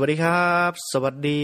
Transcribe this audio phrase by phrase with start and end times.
[0.00, 1.40] วัสดีครับ สวัสดี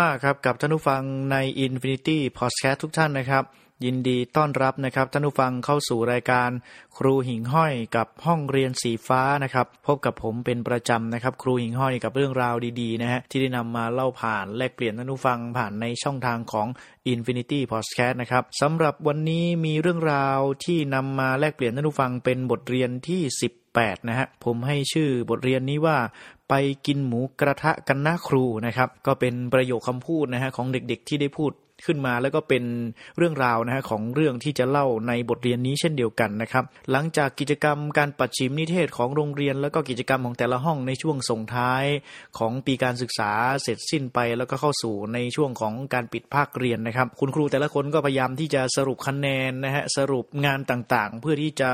[0.00, 1.02] มาก ๆ ครับ กับท่านผู้ฟัง
[1.32, 3.44] ใน Infinity Podcast ทุกท่านนะครับ
[3.84, 6.50] ยินดีต้อนรับนะครับท่านผู้ฟังเข้าสู่รายการ
[6.98, 16.66] ครูหิ่งห้อยกับห้องเรียนสีฟ้านะครับ พบกับผมเป็นประจำนะครับ ครูหิ่งห้อยกับเรื่องราวดีๆนะฮะที่ได้นำมาเล่าผ่านแลกเปลี่ยนท่านผู้ฟังผ่านในช่องทางของ
[17.12, 23.22] Infinity Podcast นะครับสำหรับวันนี้มีเรื่องราวที่นำมาแลกเปลี่ยนท่านผู้ฟังเป็นบทเรียนที่
[23.84, 25.96] 8นะฮะผมให้ชื่อบทเรียนนี้ว่า
[26.48, 26.54] ไป
[26.86, 31.52] กินหมูกระทะกันนะครูนะครับ ก็เป็นประโยคคำพูดนะฮะของเด็กๆที่ได้พูด
[31.86, 32.64] ขึ้นมาแล้วก็เป็น
[33.16, 41.84] เรื่องราวนะฮะของเรื่องที่จะเล่าในบทเรียนนี้เช่นเดียวกันนะครับ หลังจากกิจกรรมการปัดชิมนิเทศของโรงเรียน แล้วก็กิจกรรมของแต่ละห้องในช่วงส่งท้าย
[42.38, 51.70] ของปีการศึกษาเสร็จสิ้นไป แล้วก็เข้าสู่ในช่วงของการปิดภาคเรียนนะครับ คุณครูแต่ละคนก็พยายามที่จะสรุปคะแนนนะฮะสรุปงานต่างๆ เพื่อที่จะ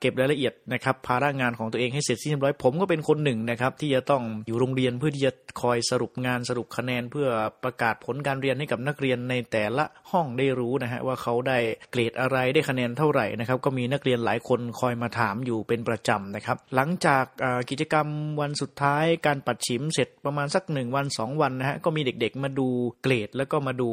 [0.00, 7.28] เก็บรายละเอียดนะครับภาระงานของตัวเองให้เสร็จสิ้นเรียบร้อยผมก็เป็นคนหนึ่งนะครับที่จะต้องอยู่โรงเรียนเพื่อที่จะคอยสรุปงานสรุปคะแนน เพื่อ
[7.64, 11.58] ประกาศผลการเรียนให้กับนักเรียนในแต่ละห้องได้รู้นะฮะว่าเขาได้
[11.90, 17.24] เกรดอะไรได้คะแนนเท่าไหร่นะครับก็มีนักเรียนหลายคนคอยมาถามอยู่เป็นประจำนะครับ หลังจาก
[17.70, 18.06] กิจกรรม
[18.40, 22.68] วันสุดท้ายการปัดฉิมเสร็จประมาณสักหนึ่งวันสองวันนะฮะก็มีเด็กๆมาดู
[23.02, 23.90] เกรดแล้วก็มาดู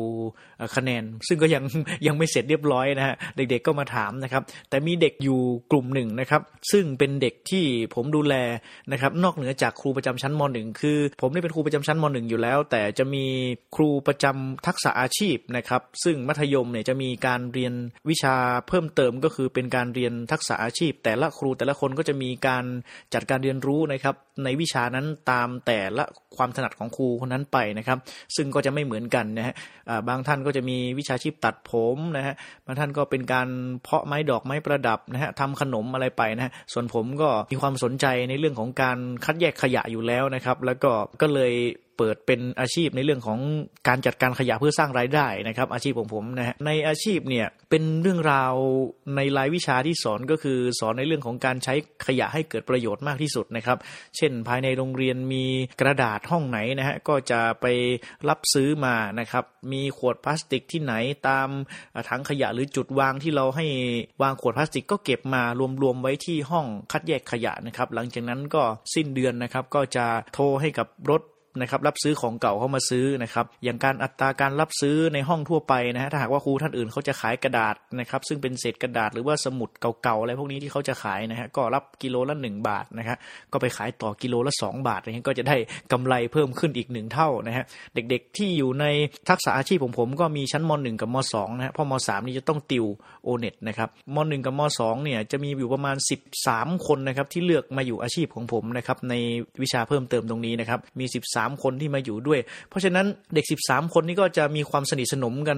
[0.75, 1.63] คะแนน ซึ่งก็ยัง
[2.07, 5.39] ยังไม่เสร็จเรียบร้อยนะฮะเด็กๆก็มาถามนะครับแต่มีเด็กอยู่
[5.71, 7.65] กลุ่มหนึ่งนะครับซึ่งเป็นเด็กที่
[7.95, 8.35] ผมดูแล
[8.91, 13.25] นะครับนอกเหนือจากครูประจำชั้นมหนึ่งคือ ผมได้เป็นครูประจำชั้นมหนึ่งอยู่แล้ว แต่จะมี
[13.75, 17.73] ครูประจำทักษะอาชีพนะครับ ซึ่งมัธยมเนี่ยจะมีการเรียน
[18.09, 18.35] วิชา
[18.67, 22.65] เพิ่มเติมก็คือเป็นการเรียนทักษะอาชีพ แต่ละครูแต่ละคนก็จะมีการ
[23.13, 26.03] จัดการเรียนรู้นะครับในวิชานั้นตามแต่ละ
[26.37, 27.97] ความถนัดของครูคนนั้นไปนะครับ
[28.35, 29.55] ซึ่งก็จะไม่เหมือนกันนะฮะ
[30.07, 33.47] บางท่านก็จะมีวิชาชีพตัดผมนะฮะบางท่านก็เป็นการ
[33.83, 41.53] เพาะไม้ดอกไม้ประดับนะฮะทำขนมอะไรไปนะฮะส่วนผมก็มีความสนใจในเรื่องของการคัดแยกขยะอยู่แล้วนะครับ แล้วก็ก็เลย
[41.97, 43.39] เปิดเป็นอาชีพในเรื่องของ
[43.87, 48.53] การจัดการขยะเพื่อสร้างรายได้นะครับ อาชีพของผมนะฮะในอาชีพเนี่ยเป็นเรื่องราว
[49.15, 51.73] ในรายวิชาที่สอนก็คือสอนในเรื่องของการใช้
[52.07, 53.77] ขยะให้เกิดประโยชน์มากที่สุดนะครับ
[54.17, 55.45] เช่นภายในโรงเรียนมี
[55.81, 57.65] กระดาษห้องไหนนะฮะก็จะไป
[58.29, 60.93] รับซื้อมานะครับ มีขวดพลาสติกที่ไหน
[61.27, 61.49] ตาม
[62.09, 63.65] ถังขยะหรือจุดวางที่เราให้
[64.21, 65.43] วางขวดพลาสติกก็เก็บมา
[65.81, 71.21] รวมๆไว้ที่ห้องคัดแยกขยะนะครับ หลังจากนั้นก็สิ้นเดือนนะครับ ก็จะโทรให้กับรถ
[71.61, 79.69] นะครับรับซื้อของเก่าเข้ามาซื้อนะครับอย่างการอัตราการรับซื้อในห้องทั่วไปนะฮะถ้าหากว่าครูท่านอื่นเขาจะขายกระดาษนะครับซึ่งเป็นเศษกระดาษหรือว่าสมุด
[80.03, 83.17] เก่าๆอะไรพวกนี้ที่เขาจะขายนะฮะก็รับกิโลละ 1 บาทนะฮะ
[83.51, 85.57] ก็ไปขายต่อกิโลละ 2 บาทนะฮะก็จะได้
[85.91, 88.85] กำไรเพิ่มขึ้นอีกหนึ่งเท่านะฮะเด็กๆที่อยู่ใน
[89.29, 92.85] ทักษะอาชีพของผมก็มีชั้นม .1 กับม .2 นะฮะพอม .3 นี่จะต้องติว
[93.23, 95.95] โอเน็ตนะครับม .1 กับม .2 เนี่ยจะมีอยู่ประมาณ
[96.41, 99.13] 13 คนนะครับที่เลือกมาอยู่อาชีพของผมนะครับใน
[99.61, 105.57] วิชาเพิ่มเติมตรงนี้นะครับมี 13คนที่มาอยู่ด้วย เพราะฉะนั้นเด็ก 13 คนนี้ก็จะมีความสนิทสนมกัน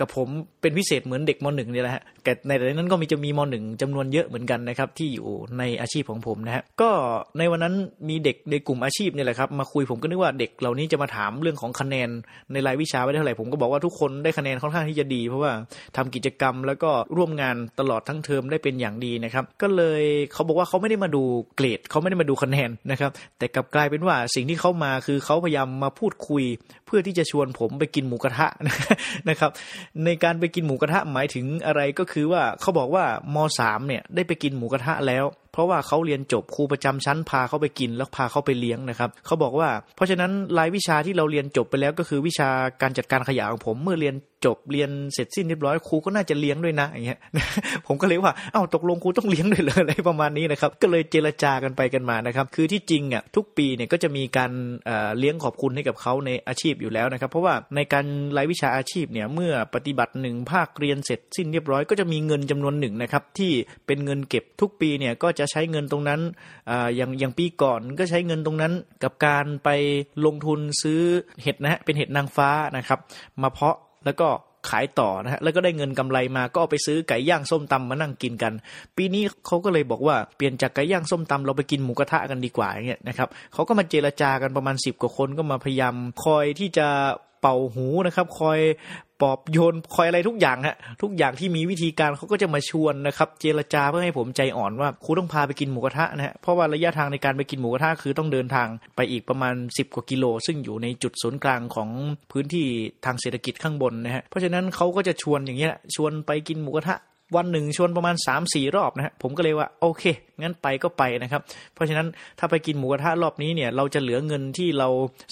[0.00, 0.28] กับผม
[0.60, 5.26] เป็นพิเศษเหมือนเด็กมหนึ่งนี่แหละฮะแต่ในต่นั้นก็มีจะมีมหนึ่งจำนวนเยอะเหมือนกันนะครับที่อยู่
[5.58, 6.90] ในอาชีพของผมนะฮะก็
[7.38, 7.74] ในวันนั้น
[8.08, 12.08] มีเด็กในกลุ่มอาชีพนี่แหละครับมาคุยผมก็นึกว่าเด็กเหล่านี้จะมาถามเรื่องของคะแนน
[12.52, 15.52] ในรายวิชาไว้เท่าไหร่ผมก็บอกว่าทุกคนได้คะแนนค่อนข้างที่จะดี เพราะว่า
[15.96, 21.22] ทำกิจกรรมแล้วก็ร่วมงานตลอดทั้งเทอมได้เป็นอย่างดีนะครับก็เลยเขาบอกว่าเขาไม่ได้มาดู
[21.56, 26.44] เกรดเขาไม่ได้มาดูคะแนนนะครับแต่กลับกลายเป็นว่าสิ่งที่เขามาคือเขาพยายามมาพูดคุย
[26.86, 28.46] เพื่อที่จะชวนผมไปกินหมูกระทะ
[29.28, 29.50] นะครับ
[30.04, 42.48] ในการไปกินหมูกระทะหมายถึงอะไรก็คือว่าเขาบอกว่ามสามเนี่ยได้ไปกินหมูกระทะแล้ว เพราะว่าเขาเรียนจบครูประจำชั้นพาเขาไปกินแล้วพาเขาไปเลี้ยงนะครับเขาบอกว่า เพราะฉะนั้นรายวิชาที่เราเรียนจบไปแล้วก็คือวิชา
[42.82, 44.14] การจัดการขยะของผมเมื่อเรียน
[44.44, 47.20] จบเรียนเสร็จสิ้นเรียบร้อยครูก็น่าจะเลี้ยงด้วยนะอย่างเงี้ย
[47.86, 54.52] ผมก็เลยว่าเอ้าตกลงครูต้องเลี้ยงด้วยเลยอะไรประมาณนี้นะครับก็เลยเจรจากันไปกันมานะครับคือที่จริงอะทุกปีเนี่ยก็จะมีการ
[55.18, 58.04] เลี้ยงขอบคุณให้กับเขาในอาชีพอยู่แล้วนะครับ เพราะว่าในการ
[58.36, 63.52] รายวิชาอาชีพเนี่ยเมื่อปฏิบัติหนึ่งภาคเรียนเสร็จสิ้นเรียบร้อยก็จะมีเงินจำนวนหนึ่งนะครับที่
[63.86, 66.20] เป็นเงินเก็บทุกปีเนี่ยก็จะะใช้เงินตรงนั้น
[66.96, 68.72] อย่างอย่างปีก่อนก็ใช้เงินตรงนั้น
[69.02, 69.68] กับการไป
[70.26, 71.00] ลงทุนซื้อ
[71.42, 72.98] เห็ดนะฮะเป็นเห็ดนางฟ้านะครับ
[73.42, 74.28] มาเพาะแล้วก็
[74.70, 78.52] ขายต่อนะฮะแล้วก็ได้เงินกำไรมาก็เอาไปซื้อไก่ย่างส้มตำมานั่งกินกัน
[78.96, 86.88] ปีนี้เขาก็เลยบอกว่าเปลี่ยนจากไก่ย่างส้มตำเราไปกินหมูกระทะกันดีกว่าอย่างเงี้ยนะครับเขาก็มาเจรจากันประมาณ 10 กว่าคนก็มาพยายามคอยที่จะ
[87.42, 88.58] เป่าหูนะครับ คอย
[89.20, 101.88] ปอบโยนคอยอะไรทุกอย่างฮะทุกอย่างที่มีวิธีการเขาก็จะมาชวนนะครับ เจรจาเพื่อให้ผมใจอ่อนว่าครูต้องพาไปกินหมูกระทะนะฮะเพราะว่าระยะทางในการไปกินหมูกระทะคือต้องเดินทางไปอีกประมาณ 10 กว่ากิโล ซึ่งอยู่ในจุดศูนย์กลางของ
[102.32, 102.66] พื้นที่
[103.04, 106.96] ทางเศรษฐกิจข้างบนนะฮะเพราะฉะนั้นเขาก็จะชวนอย่างเงี้ยชวนไปกินหมูกระทะ
[107.36, 110.04] วันหนึ่งชวนประมาณ3 4รอบนะฮะผมก็เลยว่าโอเค
[110.40, 111.42] งั้นไปก็ไปนะครับ
[111.74, 112.06] เพราะฉะนั้น
[112.38, 114.88] ถ้าไปกินหมูกระทะรอบนี้เนี่ยเราจะเหลือเงินที่เรา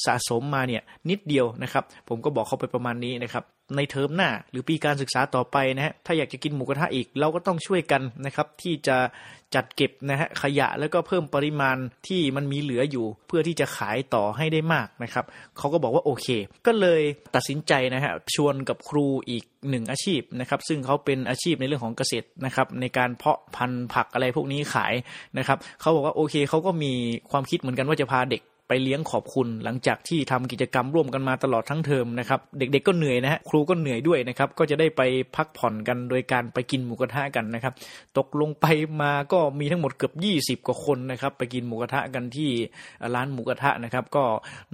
[0.06, 3.44] สะสมมาเนี่ยนิดเดียวนะครับ ผมก็บอกเขาไปประมาณนี้นะครับ
[3.76, 8.96] ในเทอมหน้า หรือปีการศึกษาต่อไปนะฮะถ้าอยากจะกินหมูกระทะอีกเราก็ต้องช่วยกันนะครับ ที่จะ
[9.54, 11.76] จัดเก็บนะฮะขยะแล้วก็เพิ่มปริมาณ
[12.08, 15.24] ที่มันมีเหลืออยู่ เพื่อที่จะขายต่อให้ได้มากนะครับ
[15.58, 16.26] เขาก็บอกว่าโอเค
[16.66, 17.02] ก็เลย
[17.34, 24.92] ตัดสินใจนะฮะชวนกับครูอีกหนึ่งอาชีพนะครับซึ่งเขาเป็นอาชีพในเรื่องของเกษตรนะครับในการเพาะพันธุ์ผักอะไรพวกนี้ขาย
[25.38, 26.92] นะครับเขาบอกว่าโอเคเขาก็มี
[27.30, 35.02] ความคิดเหมือนกันว่าจะพาเด็ก ไปเลี้ยงขอบคุณ หลังจากที่ทำกิจกรรมร่วมกันมาตลอดทั้งเทอมนะครับเด็กๆก็เหนื่อยนะฮะครูก็เหนื่อยด้วยนะครับก็จะได้ไป
[35.36, 37.74] พักผ่อนกันโดยการไปกินหมูกระทะกันนะครับ
[38.18, 38.66] ตกลงไป
[39.02, 40.12] มาก็มีทั้งหมดเกือบ
[40.60, 42.50] 20 กว่าคนนะครับไปกินหมูกระทะกันที่
[43.14, 44.24] ร้านหมูกระทะนะครับก็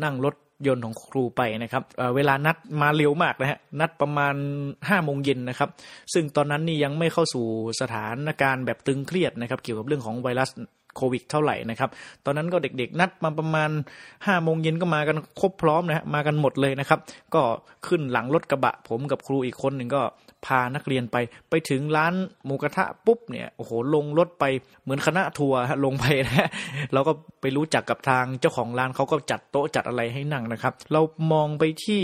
[0.04, 0.34] นั่งรถ
[0.66, 4.34] ยนต์ของครูไปนะครับเเวลานัดมาเร็วมากนะฮะ นัดประมาณ
[4.74, 5.70] 5โมงเย็นนะครับ
[6.12, 7.46] ซึ่งตอนนั้นนี่ยังไม่เข้าสู่
[7.80, 10.50] สถานการณ์แบบตึงเครียดนะครับ เกี่ยวกับเรื่องของไวรัส
[10.96, 11.90] โควิดเท่าไหร่นะครับ
[12.24, 13.70] ตอนนั้นก็เด็กๆ นัดมาประมาณ
[14.04, 17.00] 5้าโมงเย็นก็มากันครบพร้อมนะฮะมากันหมดเลยนะครับ
[17.34, 17.42] ก็
[17.86, 20.02] ขึ้นหลังรถกระบะ ผมกับครูอีกคนหนึ่งก็
[20.46, 21.16] พานักเรียนไป
[21.50, 22.14] ไปถึงร้าน
[22.44, 24.44] หมูกระทะปุ๊บเนี่ยโอ้โหลงรถไป
[24.82, 26.50] เหมือนคณะทัวร์ลงไปนะ
[26.92, 31.00] เราก็ไปรู้จักกับทางเจ้าของร้านเขาก็จัดโต๊ะจัดอะไรให้นั่งนะครับ เรา
[31.32, 32.00] มองไปที่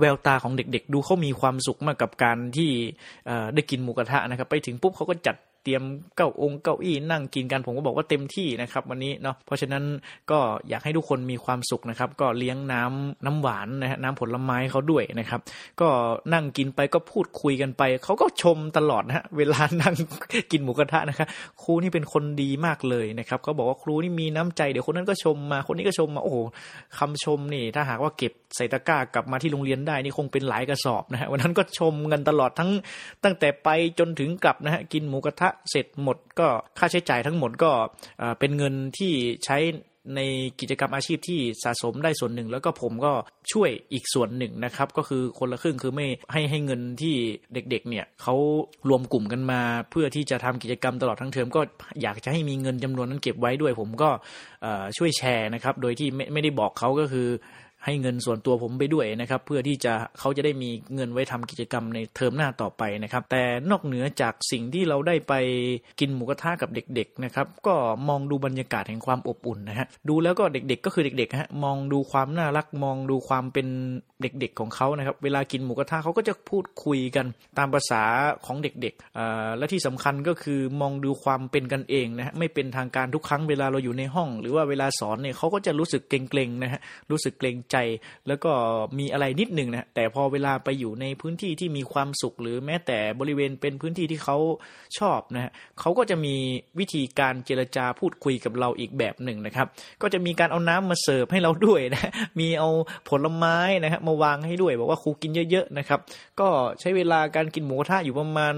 [0.00, 2.70] แววตาของเด็กๆ ดูเขามีความสุขมากกับการที่
[3.54, 5.82] ได้กินหมูกระทะนะครับ ไปถึงปุ๊บเขาก็จัด เตรียม
[6.16, 9.84] เก้าองค์เก้าอี้นั่งกินกันผมก็บอกว่าเต็มที่นะครับวันนี้เนาะเพราะฉะนั้น
[10.30, 10.38] ก็
[10.68, 15.40] อยากให้ทุกคนมีความสุขนะครับ ก็เลี้ยงน้ำน้ำหวานนะฮะน้ำผลไม้เขาด้วยนะครับ
[15.80, 15.88] ก็
[16.32, 19.94] นั่งกินไปก็พูดคุยกันไปเขาก็ชมตลอดนะฮะเวลานั่ง
[20.52, 21.26] กินหมูกระทะนะครับ
[21.62, 26.36] ครูนี่เป็นคนดีมากเลยนะครับเขาบอกว่าครูนี่มีน้ำใจเดี๋ยวคนนั้นก็ชมมาคนนี้ก็ชมมาโอ้โห
[26.98, 32.70] คำชมนี่ ถ้าหากว่าเก็บใส่ตะกร้ากลับมาที่โรงเรียนได้นี่คงเป็นหลายกระสอบนะฮะวันนั้นก็ชมกันตลอดทั้ง
[33.24, 33.68] ตั้งแต่ไป
[33.98, 37.70] จนถึงกลับนะฮะกินหมูกระทะเสร็จหมดก็ค่าใช้จ่ายทั้งหมดก็
[38.38, 39.12] เป็นเงินที่
[39.46, 39.58] ใช้
[40.16, 40.20] ใน
[40.60, 43.12] กิจกรรมอาชีพที่สะสมได้ส่วนหนึ่ง แล้วก็ผมก็
[43.52, 47.14] ช่วยอีกส่วนหนึ่งนะครับ ก็คือคนละครึ่งคือไม่ให้ให้เงินที่
[47.54, 48.34] เด็กๆ เนี่ยเขา
[48.88, 49.60] รวมกลุ่มกันมา
[49.90, 51.60] เพื่อที่จะทำกิจกรรมตลอดทั้งเทอมก็
[52.02, 54.10] อยากจะให้มีเงินจำนวนนั้นเก็บไว้ด้วย ผมก็
[54.96, 57.28] ช่วยแชร์นะครับ โดยที่ไม่ไม่ได้บอกเขาก็คือ
[57.84, 65.34] ให้เงินส่วนตัวผมไปด้วยนะครับ เพื่อที่จะเขาจะได้มีเงินไว้ทำกิจกรรมในเทอมหน้าต่อไปนะครับ แต่นอกเหนือจากสิ่งที่เราได้ไป
[66.00, 67.74] กินหมูกระทะกับเด็กๆนะครับ ก็
[68.08, 73.66] มองดูบรรยากาศแห่งความอบอุ่นนะฮะดูแล้วก็เด็กๆก็คือเด็กๆฮะมองดูความน่ารักมองดูความเป็น
[74.22, 77.26] เด็กๆของเขานะครับ เวลากินหมูกระทะเขาก็จะพูดคุยกัน
[77.58, 78.02] ตามภาษา
[78.46, 86.80] ของเด็กๆและที่สำคัญก็คือมองดูความเป็นกันเองนะฮะไม่เป็นทางการทุกครั้งเวลาเราอยู่ในห้อง หรือว่าเวลาสอนเนี่ยเขาก็จะรู้สึกเกรงๆนะฮะ
[87.10, 87.76] รู้สึกเกรงใจ
[88.28, 88.52] แล้วก็
[88.98, 94.36] มีอะไรนิดหนึ่งนะแต่พอเวลาไปอยู่ในพื้นที่ที่มีความสุข หรือแม้แต่บริเวณเป็นพื้นที่ที่เขา
[94.98, 96.34] ชอบนะฮะเขาก็จะมี
[96.78, 99.66] วิธีการเจรจาพูดคุยกับเราอีกแบบหนึ่งนะครับ
[100.02, 102.10] ก็จะมีการเอาน้ำมาเสิร์ฟให้เราด้วยนะ
[102.40, 102.68] มีเอา
[103.08, 106.00] ผลไม้นะฮะมาวางให้ด้วยบอกว่าครูกินเยอะๆนะครับ
[106.40, 106.48] ก็
[106.80, 108.54] ใช้เวลาการกินหมูกระทะอยู่ประมาณ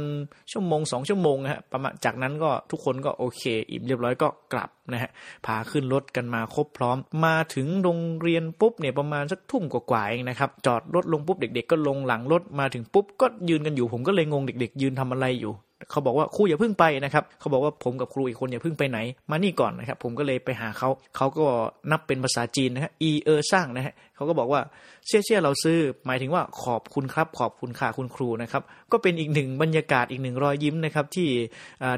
[0.52, 5.10] ชั่วโมงสองชั่วโมงนะฮะประมาณจากนั้นก็ทุกคนก็โอเค อิ่มเรียบร้อยก็กลับนะฮะ
[5.46, 15.52] พาขึ้นรถกันมาครบพร้อม มาถึงโรงเรียนปุ๊บเนี่ยประมาณสักทุ่มกว่าๆเองนะครับจอดรถลงปุ๊บเด็ก ๆ ก็ลงหลังรถมาถึงปุ๊บก็ยืนกันอยู่ ผมก็เลยงงเด็ก ๆ ยืนทำอะไรอยู่
[15.90, 18.98] เขาบอกว่าครูอย่าเพิ่งไปนะครับเขาบอกว่าผมกับครูอีกคนอย่าเพิ่งไปไหน
[19.30, 21.44] มานี่ก่อนนะครับ ผมก็เลยไปหาเขาเขาก็
[21.90, 24.60] นับเป็นภาษาจีนนะฮะอีเออสร้างนะฮะเขาก็บอกว่า
[25.06, 31.28] เชื่อเชื่อเราซื้อ หมายถึงว่าขอบคุณครับ ขอบคุณค่ะคุณครูนะครับ ก็เป็นอีกหนึ่งบรรยากาศอีกหนึ่งรอยยิ้มนะครับที่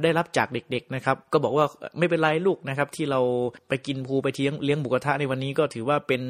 [0.02, 1.64] ได้รับจากเด็กๆนะครับก็บอกว่า
[1.98, 3.20] ไม่เป็นไรลูกนะครับ ที่เรา
[3.68, 6.22] ไปกินภูไปเที่ยงเลี้ยงบุกระทะในวันนี้ก็ถือว่าเป็น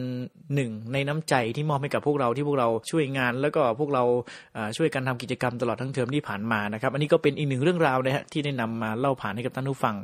[0.55, 4.05] หนึ่งในน้ำใจที่มอบให้กับพวกเราที่พวกเราช่วยงาน แล้วก็พวกเรา
[4.77, 9.97] ช่วยกันทำกิจกรรมตลอดทั้งเทอมที่ผ่านมานะครับ อันนี้ก็เป็นอีกหนึ่งเรื่องราวนะฮะที่ได้นำมาเล่าผ่านให้กับท่านผู้ฟัง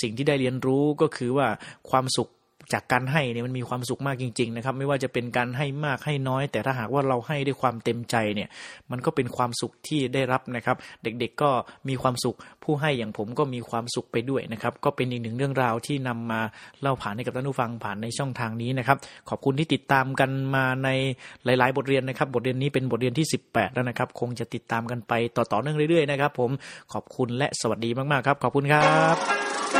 [0.00, 1.48] สิ่งที่ได้เรียนรู้ก็คือว่า
[1.90, 2.28] ความสุข
[2.72, 8.48] จากการให้เนี่ยมันมีความสุขมากจริง ๆ นะครับ ไม่ว่าจะเป็นการให้มากให้น้อย แต่ถ้าหากว่าเราให้ด้วยความเต็มใจเนี่ย
[8.90, 11.50] มันก็เป็นความสุขที่ได้รับนะครับ เด็กๆก็
[11.88, 16.40] มีความสุขผู้ให้อย่างผมก็มีความสุขไปด้วยนะครับ ก็เป็นอีกหนึ่งเรื่องราวที่นำมา
[16.80, 18.96] เล่าผ่านให้กับท่านผู้ฟังผ่านในช่องทางนี้นะครับ
[19.28, 20.88] ขอบคุณที่ติดตามกันมาใน
[21.44, 26.50] หลาย ๆ บทเรียนนะครับ บทเรียนนี้เป็นบทเรียนที่ 18 แล้วนะครับ คงจะติดตามกันไปต่อๆเนื่องเรื่อย ๆ นะครับ ผม
[26.92, 29.75] ขอบคุณและสวัสดีมากๆครับ ขอบคุณครับ